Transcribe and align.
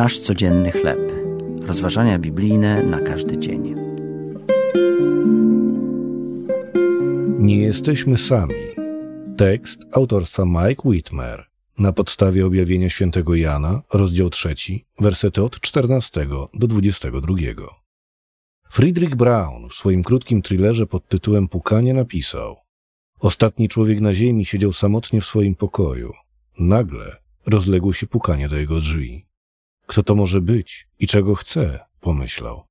Nasz 0.00 0.18
codzienny 0.18 0.70
chleb. 0.72 1.12
Rozważania 1.66 2.18
biblijne 2.18 2.82
na 2.82 3.00
każdy 3.00 3.38
dzień. 3.38 3.74
Nie 7.38 7.58
jesteśmy 7.58 8.16
sami. 8.16 8.54
Tekst 9.36 9.80
autorstwa 9.92 10.44
Mike 10.44 10.88
Whitmer 10.88 11.46
na 11.78 11.92
podstawie 11.92 12.46
objawienia 12.46 12.88
świętego 12.88 13.34
Jana, 13.34 13.82
rozdział 13.92 14.30
3, 14.30 14.54
wersety 15.00 15.42
od 15.42 15.60
14 15.60 16.26
do 16.54 16.66
22. 16.66 17.34
Friedrich 18.70 19.16
Braun 19.16 19.68
w 19.68 19.74
swoim 19.74 20.02
krótkim 20.02 20.42
thrillerze 20.42 20.86
pod 20.86 21.08
tytułem 21.08 21.48
Pukanie 21.48 21.94
napisał: 21.94 22.56
Ostatni 23.18 23.68
człowiek 23.68 24.00
na 24.00 24.14
ziemi 24.14 24.44
siedział 24.44 24.72
samotnie 24.72 25.20
w 25.20 25.26
swoim 25.26 25.54
pokoju. 25.54 26.12
Nagle 26.58 27.16
rozległo 27.46 27.92
się 27.92 28.06
pukanie 28.06 28.48
do 28.48 28.56
jego 28.56 28.80
drzwi. 28.80 29.29
Kto 29.90 30.02
to 30.02 30.14
może 30.14 30.40
być 30.40 30.88
i 30.98 31.06
czego 31.06 31.34
chce? 31.34 31.80
pomyślał. 32.00 32.64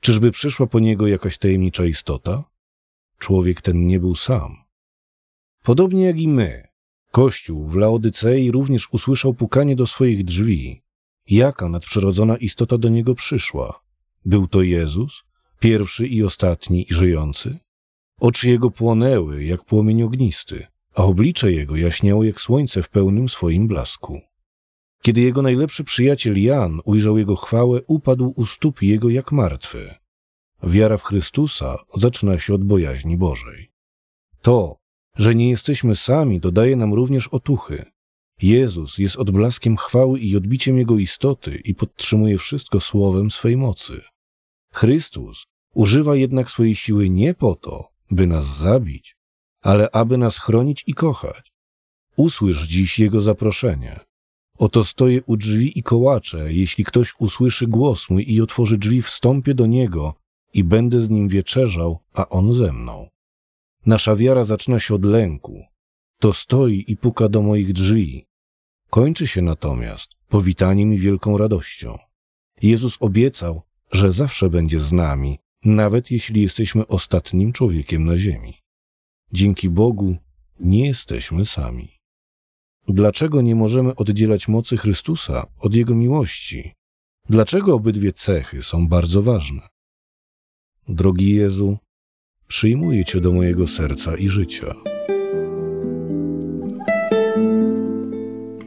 Czyżby 0.00 0.30
przyszła 0.30 0.66
po 0.66 0.80
niego 0.80 1.06
jakaś 1.06 1.38
tajemnicza 1.38 1.84
istota? 1.84 2.44
Człowiek 3.18 3.62
ten 3.62 3.86
nie 3.86 4.00
był 4.00 4.14
sam. 4.14 4.56
Podobnie 5.62 6.04
jak 6.06 6.18
i 6.18 6.28
my, 6.28 6.68
Kościół 7.10 7.68
w 7.68 7.76
Laodycei 7.76 8.50
również 8.50 8.92
usłyszał 8.92 9.34
pukanie 9.34 9.76
do 9.76 9.86
swoich 9.86 10.24
drzwi. 10.24 10.82
Jaka 11.26 11.68
nadprzyrodzona 11.68 12.36
istota 12.36 12.78
do 12.78 12.88
niego 12.88 13.14
przyszła? 13.14 13.80
Był 14.24 14.48
to 14.48 14.62
Jezus, 14.62 15.22
pierwszy 15.60 16.06
i 16.06 16.22
ostatni 16.22 16.86
i 16.90 16.94
żyjący? 16.94 17.58
Oczy 18.20 18.50
jego 18.50 18.70
płonęły 18.70 19.44
jak 19.44 19.64
płomień 19.64 20.02
ognisty, 20.02 20.66
a 20.94 21.02
oblicze 21.02 21.52
jego 21.52 21.76
jaśniało 21.76 22.24
jak 22.24 22.40
słońce 22.40 22.82
w 22.82 22.88
pełnym 22.88 23.28
swoim 23.28 23.68
blasku. 23.68 24.20
Kiedy 25.06 25.20
jego 25.20 25.42
najlepszy 25.42 25.84
przyjaciel 25.84 26.42
Jan 26.42 26.80
ujrzał 26.84 27.18
jego 27.18 27.36
chwałę, 27.36 27.80
upadł 27.86 28.32
u 28.36 28.46
stóp 28.46 28.82
jego 28.82 29.10
jak 29.10 29.32
martwy. 29.32 29.94
Wiara 30.62 30.96
w 30.96 31.02
Chrystusa 31.02 31.76
zaczyna 31.94 32.38
się 32.38 32.54
od 32.54 32.64
bojaźni 32.64 33.16
Bożej. 33.16 33.70
To, 34.42 34.76
że 35.16 35.34
nie 35.34 35.50
jesteśmy 35.50 35.96
sami, 35.96 36.40
dodaje 36.40 36.76
nam 36.76 36.94
również 36.94 37.28
otuchy. 37.28 37.84
Jezus 38.42 38.98
jest 38.98 39.16
odblaskiem 39.16 39.76
chwały 39.76 40.18
i 40.18 40.36
odbiciem 40.36 40.78
Jego 40.78 40.98
istoty 40.98 41.60
i 41.64 41.74
podtrzymuje 41.74 42.38
wszystko 42.38 42.80
słowem 42.80 43.30
swej 43.30 43.56
mocy. 43.56 44.02
Chrystus 44.72 45.46
używa 45.74 46.16
jednak 46.16 46.50
swojej 46.50 46.74
siły 46.74 47.10
nie 47.10 47.34
po 47.34 47.54
to, 47.54 47.88
by 48.10 48.26
nas 48.26 48.58
zabić, 48.58 49.16
ale 49.62 49.90
aby 49.90 50.18
nas 50.18 50.38
chronić 50.38 50.84
i 50.86 50.94
kochać. 50.94 51.52
Usłysz 52.16 52.66
dziś 52.66 52.98
Jego 52.98 53.20
zaproszenie. 53.20 54.05
Oto 54.58 54.84
stoję 54.84 55.22
u 55.22 55.36
drzwi 55.36 55.78
i 55.78 55.82
kołaczę. 55.82 56.52
Jeśli 56.52 56.84
ktoś 56.84 57.14
usłyszy 57.18 57.66
głos 57.66 58.10
mój 58.10 58.32
i 58.32 58.40
otworzy 58.40 58.78
drzwi, 58.78 59.02
wstąpię 59.02 59.54
do 59.54 59.66
Niego 59.66 60.14
i 60.54 60.64
będę 60.64 61.00
z 61.00 61.10
Nim 61.10 61.28
wieczerzał, 61.28 61.98
a 62.12 62.28
On 62.28 62.54
ze 62.54 62.72
mną. 62.72 63.08
Nasza 63.86 64.16
wiara 64.16 64.44
zaczyna 64.44 64.80
się 64.80 64.94
od 64.94 65.04
lęku. 65.04 65.64
To 66.20 66.32
stoi 66.32 66.84
i 66.88 66.96
puka 66.96 67.28
do 67.28 67.42
moich 67.42 67.72
drzwi. 67.72 68.26
Kończy 68.90 69.26
się 69.26 69.42
natomiast 69.42 70.10
powitaniem 70.28 70.92
i 70.92 70.98
wielką 70.98 71.38
radością. 71.38 71.98
Jezus 72.62 72.96
obiecał, 73.00 73.62
że 73.92 74.12
zawsze 74.12 74.50
będzie 74.50 74.80
z 74.80 74.92
nami, 74.92 75.38
nawet 75.64 76.10
jeśli 76.10 76.42
jesteśmy 76.42 76.86
ostatnim 76.86 77.52
człowiekiem 77.52 78.04
na 78.04 78.16
ziemi. 78.16 78.54
Dzięki 79.32 79.68
Bogu 79.70 80.16
nie 80.60 80.86
jesteśmy 80.86 81.46
sami. 81.46 81.95
Dlaczego 82.88 83.42
nie 83.42 83.54
możemy 83.54 83.94
oddzielać 83.94 84.48
mocy 84.48 84.76
Chrystusa 84.76 85.46
od 85.60 85.74
Jego 85.74 85.94
miłości? 85.94 86.72
Dlaczego 87.28 87.74
obydwie 87.74 88.12
cechy 88.12 88.62
są 88.62 88.88
bardzo 88.88 89.22
ważne? 89.22 89.62
Drogi 90.88 91.34
Jezu, 91.34 91.78
przyjmuję 92.48 93.04
Cię 93.04 93.20
do 93.20 93.32
mojego 93.32 93.66
serca 93.66 94.16
i 94.16 94.28
życia. 94.28 94.74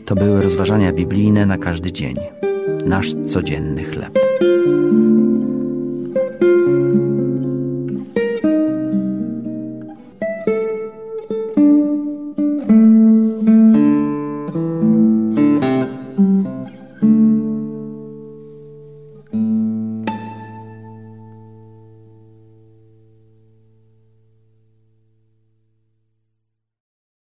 To 0.06 0.16
były 0.16 0.42
rozważania 0.42 0.94
biblijne 0.94 1.46
na 1.46 1.58
każdy 1.58 1.92
dzień. 1.92 2.16
Nasz 2.86 3.14
codzienny 3.28 3.84
chleb. 3.84 4.20